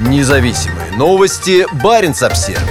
Независимые 0.00 0.92
новости. 0.92 1.66
Барин 1.82 2.12
обсерва 2.12 2.62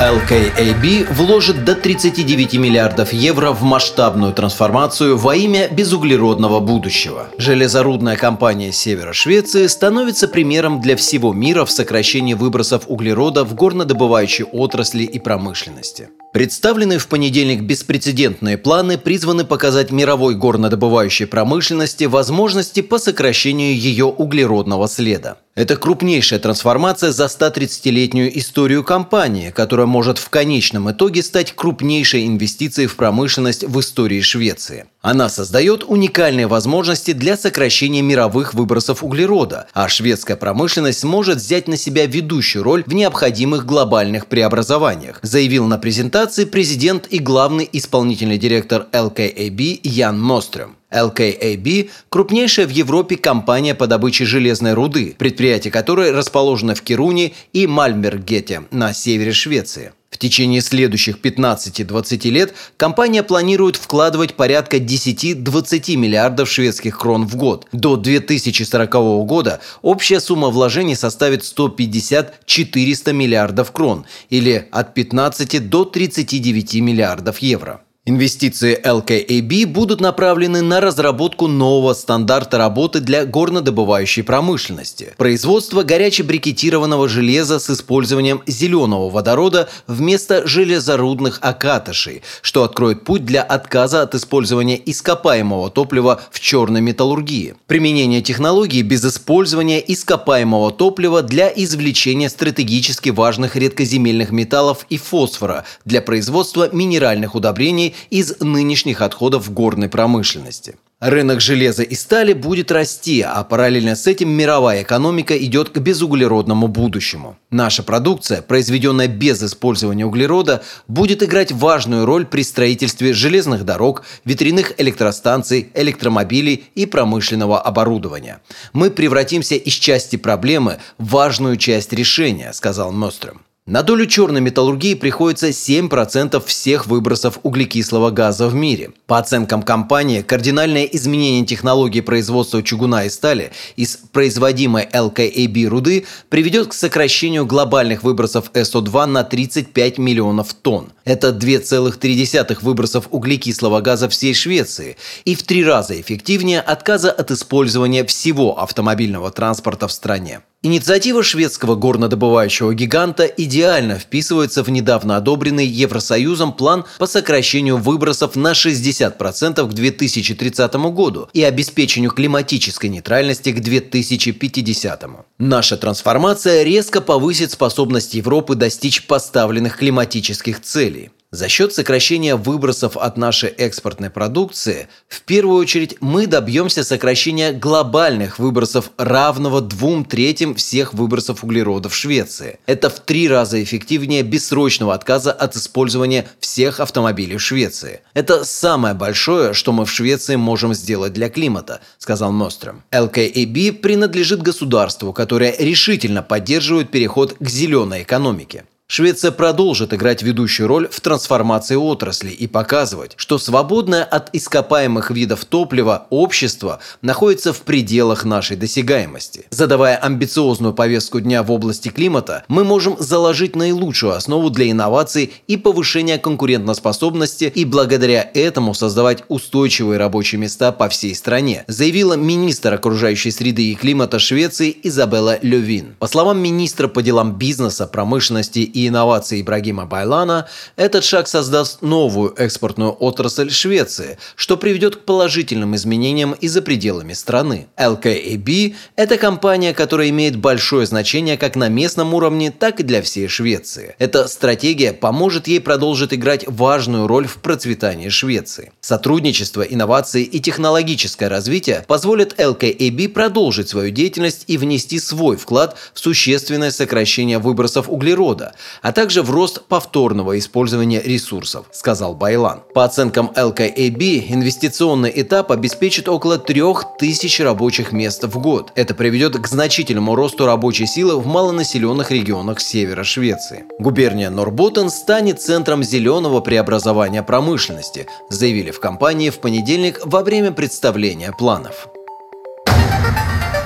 LKAB 0.00 1.12
вложит 1.12 1.64
до 1.64 1.74
39 1.74 2.54
миллиардов 2.54 3.12
евро 3.12 3.52
в 3.52 3.62
масштабную 3.62 4.32
трансформацию 4.32 5.18
во 5.18 5.36
имя 5.36 5.68
безуглеродного 5.68 6.60
будущего. 6.60 7.28
Железорудная 7.36 8.16
компания 8.16 8.72
севера 8.72 9.12
Швеции 9.12 9.66
становится 9.66 10.26
примером 10.26 10.80
для 10.80 10.96
всего 10.96 11.34
мира 11.34 11.66
в 11.66 11.70
сокращении 11.70 12.32
выбросов 12.32 12.84
углерода 12.86 13.44
в 13.44 13.54
горнодобывающей 13.54 14.44
отрасли 14.44 15.02
и 15.04 15.18
промышленности. 15.18 16.08
Представленные 16.34 16.98
в 16.98 17.06
понедельник 17.06 17.60
беспрецедентные 17.60 18.58
планы 18.58 18.98
призваны 18.98 19.44
показать 19.44 19.92
мировой 19.92 20.34
горнодобывающей 20.34 21.28
промышленности 21.28 22.06
возможности 22.06 22.82
по 22.82 22.98
сокращению 22.98 23.78
ее 23.78 24.06
углеродного 24.06 24.88
следа. 24.88 25.36
Это 25.54 25.76
крупнейшая 25.76 26.40
трансформация 26.40 27.12
за 27.12 27.26
130-летнюю 27.26 28.36
историю 28.36 28.82
компании, 28.82 29.52
которая 29.52 29.86
может 29.86 30.18
в 30.18 30.28
конечном 30.28 30.90
итоге 30.90 31.22
стать 31.22 31.52
крупнейшей 31.54 32.26
инвестицией 32.26 32.88
в 32.88 32.96
промышленность 32.96 33.62
в 33.62 33.78
истории 33.78 34.20
Швеции. 34.20 34.86
Она 35.02 35.28
создает 35.28 35.84
уникальные 35.84 36.48
возможности 36.48 37.12
для 37.12 37.36
сокращения 37.36 38.02
мировых 38.02 38.54
выбросов 38.54 39.04
углерода, 39.04 39.68
а 39.72 39.88
шведская 39.88 40.34
промышленность 40.34 41.00
сможет 41.00 41.36
взять 41.36 41.68
на 41.68 41.76
себя 41.76 42.06
ведущую 42.06 42.64
роль 42.64 42.82
в 42.84 42.92
необходимых 42.92 43.64
глобальных 43.64 44.26
преобразованиях, 44.26 45.20
заявил 45.22 45.66
на 45.66 45.78
презентации 45.78 46.23
президент 46.46 47.06
и 47.08 47.18
главный 47.18 47.68
исполнительный 47.72 48.38
директор 48.38 48.86
LKAB 48.92 49.80
Ян 49.82 50.20
Мострем. 50.20 50.76
LKAB– 50.94 51.90
крупнейшая 52.08 52.66
в 52.66 52.70
Европе 52.70 53.16
компания 53.16 53.74
по 53.74 53.86
добыче 53.86 54.24
железной 54.24 54.74
руды, 54.74 55.14
предприятие 55.18 55.72
которой 55.72 56.12
расположено 56.12 56.74
в 56.74 56.82
Кируне 56.82 57.32
и 57.52 57.66
Мальмергете 57.66 58.62
на 58.70 58.92
севере 58.94 59.32
Швеции. 59.32 59.92
В 60.14 60.18
течение 60.18 60.60
следующих 60.60 61.18
15-20 61.18 62.30
лет 62.30 62.54
компания 62.76 63.24
планирует 63.24 63.74
вкладывать 63.74 64.34
порядка 64.34 64.76
10-20 64.76 65.96
миллиардов 65.96 66.48
шведских 66.48 67.00
крон 67.00 67.26
в 67.26 67.34
год. 67.34 67.66
До 67.72 67.96
2040 67.96 68.92
года 69.26 69.60
общая 69.82 70.20
сумма 70.20 70.50
вложений 70.50 70.94
составит 70.94 71.42
150-400 71.42 73.12
миллиардов 73.12 73.72
крон 73.72 74.06
или 74.30 74.68
от 74.70 74.94
15 74.94 75.68
до 75.68 75.84
39 75.84 76.74
миллиардов 76.76 77.38
евро. 77.38 77.80
Инвестиции 78.06 78.78
LKAB 78.84 79.64
будут 79.64 80.02
направлены 80.02 80.60
на 80.60 80.82
разработку 80.82 81.46
нового 81.46 81.94
стандарта 81.94 82.58
работы 82.58 83.00
для 83.00 83.24
горнодобывающей 83.24 84.22
промышленности, 84.22 85.14
производство 85.16 85.82
горячебрикетированного 85.84 87.08
железа 87.08 87.58
с 87.58 87.70
использованием 87.70 88.42
зеленого 88.46 89.08
водорода 89.08 89.70
вместо 89.86 90.46
железорудных 90.46 91.38
окатышей, 91.40 92.20
что 92.42 92.64
откроет 92.64 93.04
путь 93.04 93.24
для 93.24 93.42
отказа 93.42 94.02
от 94.02 94.14
использования 94.14 94.78
ископаемого 94.84 95.70
топлива 95.70 96.20
в 96.30 96.40
черной 96.40 96.82
металлургии, 96.82 97.54
применение 97.66 98.20
технологий 98.20 98.82
без 98.82 99.02
использования 99.02 99.80
ископаемого 99.80 100.72
топлива 100.72 101.22
для 101.22 101.48
извлечения 101.48 102.28
стратегически 102.28 103.08
важных 103.08 103.56
редкоземельных 103.56 104.30
металлов 104.30 104.84
и 104.90 104.98
фосфора 104.98 105.64
для 105.86 106.02
производства 106.02 106.68
минеральных 106.70 107.34
удобрений 107.34 107.93
из 108.10 108.40
нынешних 108.40 109.00
отходов 109.00 109.52
горной 109.52 109.88
промышленности. 109.88 110.76
Рынок 111.00 111.42
железа 111.42 111.82
и 111.82 111.94
стали 111.94 112.32
будет 112.32 112.72
расти, 112.72 113.20
а 113.20 113.44
параллельно 113.44 113.94
с 113.94 114.06
этим 114.06 114.30
мировая 114.30 114.84
экономика 114.84 115.36
идет 115.36 115.68
к 115.68 115.76
безуглеродному 115.76 116.66
будущему. 116.66 117.36
Наша 117.50 117.82
продукция, 117.82 118.40
произведенная 118.40 119.06
без 119.06 119.42
использования 119.42 120.06
углерода, 120.06 120.62
будет 120.88 121.22
играть 121.22 121.52
важную 121.52 122.06
роль 122.06 122.24
при 122.24 122.42
строительстве 122.42 123.12
железных 123.12 123.66
дорог, 123.66 124.04
ветряных 124.24 124.72
электростанций, 124.78 125.68
электромобилей 125.74 126.64
и 126.74 126.86
промышленного 126.86 127.60
оборудования. 127.60 128.40
Мы 128.72 128.90
превратимся 128.90 129.56
из 129.56 129.74
части 129.74 130.16
проблемы 130.16 130.78
в 130.96 131.10
важную 131.10 131.58
часть 131.58 131.92
решения, 131.92 132.52
сказал 132.54 132.92
Мострем. 132.92 133.42
На 133.66 133.82
долю 133.82 134.04
черной 134.04 134.42
металлургии 134.42 134.92
приходится 134.92 135.48
7% 135.48 136.44
всех 136.44 136.86
выбросов 136.86 137.38
углекислого 137.44 138.10
газа 138.10 138.46
в 138.46 138.54
мире. 138.54 138.90
По 139.06 139.18
оценкам 139.18 139.62
компании, 139.62 140.20
кардинальное 140.20 140.84
изменение 140.84 141.46
технологии 141.46 142.02
производства 142.02 142.62
чугуна 142.62 143.06
и 143.06 143.08
стали 143.08 143.52
из 143.76 143.96
производимой 143.96 144.86
LKAB 144.92 145.64
руды 145.64 146.04
приведет 146.28 146.68
к 146.68 146.74
сокращению 146.74 147.46
глобальных 147.46 148.02
выбросов 148.02 148.50
СО2 148.52 149.06
на 149.06 149.24
35 149.24 149.96
миллионов 149.96 150.52
тонн. 150.52 150.92
Это 151.06 151.30
2,3 151.30 152.58
выбросов 152.60 153.08
углекислого 153.12 153.80
газа 153.80 154.10
всей 154.10 154.34
Швеции 154.34 154.98
и 155.24 155.34
в 155.34 155.42
три 155.42 155.64
раза 155.64 155.98
эффективнее 155.98 156.60
отказа 156.60 157.10
от 157.10 157.30
использования 157.30 158.04
всего 158.04 158.60
автомобильного 158.60 159.30
транспорта 159.30 159.88
в 159.88 159.92
стране. 159.92 160.42
Инициатива 160.64 161.22
шведского 161.22 161.74
горнодобывающего 161.74 162.72
гиганта 162.72 163.24
идеально 163.26 163.98
вписывается 163.98 164.62
в 164.62 164.70
недавно 164.70 165.18
одобренный 165.18 165.66
Евросоюзом 165.66 166.54
план 166.54 166.86
по 166.98 167.06
сокращению 167.06 167.76
выбросов 167.76 168.34
на 168.34 168.52
60% 168.52 169.68
к 169.68 169.74
2030 169.74 170.74
году 170.94 171.28
и 171.34 171.42
обеспечению 171.42 172.12
климатической 172.12 172.88
нейтральности 172.88 173.52
к 173.52 173.60
2050. 173.60 175.04
Наша 175.36 175.76
трансформация 175.76 176.62
резко 176.62 177.02
повысит 177.02 177.50
способность 177.52 178.14
Европы 178.14 178.54
достичь 178.54 179.06
поставленных 179.06 179.76
климатических 179.76 180.62
целей. 180.62 181.10
За 181.34 181.48
счет 181.48 181.74
сокращения 181.74 182.36
выбросов 182.36 182.96
от 182.96 183.16
нашей 183.16 183.48
экспортной 183.48 184.08
продукции, 184.08 184.86
в 185.08 185.22
первую 185.22 185.58
очередь 185.58 185.96
мы 186.00 186.28
добьемся 186.28 186.84
сокращения 186.84 187.50
глобальных 187.50 188.38
выбросов 188.38 188.92
равного 188.98 189.60
двум 189.60 190.04
третьим 190.04 190.54
всех 190.54 190.94
выбросов 190.94 191.42
углерода 191.42 191.88
в 191.88 191.96
Швеции. 191.96 192.60
Это 192.66 192.88
в 192.88 193.00
три 193.00 193.28
раза 193.28 193.60
эффективнее 193.60 194.22
бессрочного 194.22 194.94
отказа 194.94 195.32
от 195.32 195.56
использования 195.56 196.28
всех 196.38 196.78
автомобилей 196.78 197.36
в 197.36 197.42
Швеции. 197.42 198.02
Это 198.14 198.44
самое 198.44 198.94
большое, 198.94 199.54
что 199.54 199.72
мы 199.72 199.86
в 199.86 199.90
Швеции 199.90 200.36
можем 200.36 200.72
сделать 200.72 201.14
для 201.14 201.28
климата, 201.28 201.80
сказал 201.98 202.30
Мостром. 202.30 202.84
LKAB 202.92 203.72
принадлежит 203.72 204.40
государству, 204.40 205.12
которое 205.12 205.52
решительно 205.58 206.22
поддерживает 206.22 206.92
переход 206.92 207.34
к 207.40 207.48
зеленой 207.48 208.04
экономике. 208.04 208.66
Швеция 208.96 209.32
продолжит 209.32 209.92
играть 209.92 210.22
ведущую 210.22 210.68
роль 210.68 210.86
в 210.88 211.00
трансформации 211.00 211.74
отрасли 211.74 212.30
и 212.30 212.46
показывать, 212.46 213.14
что 213.16 213.38
свободное 213.38 214.04
от 214.04 214.32
ископаемых 214.32 215.10
видов 215.10 215.44
топлива 215.44 216.06
общество 216.10 216.78
находится 217.02 217.52
в 217.52 217.62
пределах 217.62 218.24
нашей 218.24 218.56
досягаемости. 218.56 219.46
Задавая 219.50 219.96
амбициозную 219.96 220.74
повестку 220.74 221.18
дня 221.18 221.42
в 221.42 221.50
области 221.50 221.88
климата, 221.88 222.44
мы 222.46 222.62
можем 222.62 222.94
заложить 223.00 223.56
наилучшую 223.56 224.14
основу 224.14 224.48
для 224.48 224.70
инноваций 224.70 225.32
и 225.48 225.56
повышения 225.56 226.18
конкурентоспособности 226.18 227.50
и 227.52 227.64
благодаря 227.64 228.30
этому 228.32 228.74
создавать 228.74 229.24
устойчивые 229.26 229.98
рабочие 229.98 230.40
места 230.40 230.70
по 230.70 230.88
всей 230.88 231.16
стране, 231.16 231.64
заявила 231.66 232.14
министр 232.14 232.74
окружающей 232.74 233.32
среды 233.32 233.72
и 233.72 233.74
климата 233.74 234.20
Швеции 234.20 234.76
Изабелла 234.84 235.40
Левин. 235.42 235.96
По 235.98 236.06
словам 236.06 236.38
министра 236.38 236.86
по 236.86 237.02
делам 237.02 237.32
бизнеса, 237.32 237.88
промышленности 237.88 238.60
и 238.84 238.88
инноваций 238.88 239.40
Ибрагима 239.40 239.86
Байлана, 239.86 240.46
этот 240.76 241.04
шаг 241.04 241.28
создаст 241.28 241.82
новую 241.82 242.34
экспортную 242.36 242.92
отрасль 242.92 243.50
Швеции, 243.50 244.18
что 244.36 244.56
приведет 244.56 244.96
к 244.96 245.00
положительным 245.00 245.74
изменениям 245.74 246.32
и 246.32 246.48
за 246.48 246.62
пределами 246.62 247.12
страны. 247.12 247.66
LKAB– 247.76 248.74
это 248.96 249.16
компания, 249.16 249.74
которая 249.74 250.10
имеет 250.10 250.36
большое 250.36 250.86
значение 250.86 251.36
как 251.36 251.56
на 251.56 251.68
местном 251.68 252.14
уровне, 252.14 252.50
так 252.50 252.80
и 252.80 252.82
для 252.82 253.02
всей 253.02 253.28
Швеции. 253.28 253.96
Эта 253.98 254.28
стратегия 254.28 254.92
поможет 254.92 255.48
ей 255.48 255.60
продолжить 255.60 256.14
играть 256.14 256.44
важную 256.46 257.06
роль 257.06 257.26
в 257.26 257.38
процветании 257.38 258.08
Швеции. 258.08 258.72
Сотрудничество, 258.80 259.62
инновации 259.62 260.22
и 260.22 260.40
технологическое 260.40 261.28
развитие 261.28 261.84
позволят 261.86 262.38
LKAB 262.38 263.08
продолжить 263.08 263.68
свою 263.68 263.90
деятельность 263.90 264.44
и 264.46 264.58
внести 264.58 264.98
свой 264.98 265.36
вклад 265.36 265.76
в 265.92 265.98
существенное 265.98 266.70
сокращение 266.70 267.38
выбросов 267.38 267.88
углерода, 267.88 268.54
а 268.82 268.92
также 268.92 269.22
в 269.22 269.30
рост 269.30 269.64
повторного 269.66 270.38
использования 270.38 271.00
ресурсов, 271.02 271.66
сказал 271.72 272.14
Байлан. 272.14 272.62
По 272.74 272.84
оценкам 272.84 273.30
LKAB, 273.34 274.26
инвестиционный 274.28 275.12
этап 275.14 275.52
обеспечит 275.52 276.08
около 276.08 276.38
3000 276.38 277.42
рабочих 277.42 277.92
мест 277.92 278.24
в 278.24 278.38
год. 278.38 278.72
Это 278.74 278.94
приведет 278.94 279.36
к 279.36 279.46
значительному 279.46 280.14
росту 280.14 280.46
рабочей 280.46 280.86
силы 280.86 281.18
в 281.18 281.26
малонаселенных 281.26 282.10
регионах 282.10 282.60
севера 282.60 283.04
Швеции. 283.04 283.64
Губерния 283.78 284.30
Норботтен 284.30 284.90
станет 284.90 285.40
центром 285.40 285.82
зеленого 285.82 286.40
преобразования 286.40 287.22
промышленности, 287.22 288.06
заявили 288.28 288.70
в 288.70 288.80
компании 288.80 289.30
в 289.30 289.38
понедельник 289.40 290.00
во 290.04 290.22
время 290.22 290.52
представления 290.52 291.32
планов. 291.32 291.88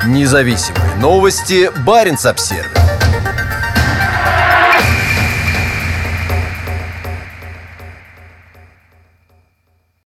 Независимые 0.06 0.96
новости. 0.96 1.70
Барин 1.84 2.16
обсервис 2.24 2.88